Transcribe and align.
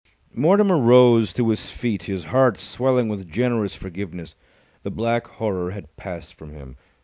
Mortimer 0.33 0.79
rose 0.79 1.31
to 1.33 1.49
his 1.49 1.71
feet, 1.71 2.05
his 2.05 2.23
heart 2.33 2.57
swelling 2.57 3.07
with 3.07 3.29
generous 3.29 3.75
forgiveness. 3.75 4.33
The 4.81 4.89
black 4.89 5.27
horror 5.27 5.73
had 5.73 5.95
passed 5.95 6.33
from 6.33 6.53
him. 6.53 6.75